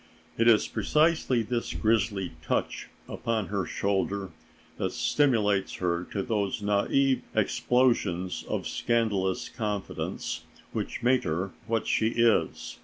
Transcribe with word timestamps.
It 0.35 0.47
is 0.47 0.67
precisely 0.67 1.43
this 1.43 1.75
grisly 1.75 2.31
touch 2.41 2.89
upon 3.07 3.49
her 3.49 3.67
shoulder 3.67 4.31
that 4.77 4.93
stimulates 4.93 5.75
her 5.75 6.05
to 6.05 6.23
those 6.23 6.59
naïve 6.61 7.21
explosions 7.35 8.43
of 8.49 8.67
scandalous 8.67 9.47
confidence 9.47 10.45
which 10.71 11.03
make 11.03 11.21
her 11.23 11.51
what 11.67 11.85
she 11.85 12.07
is. 12.17 12.79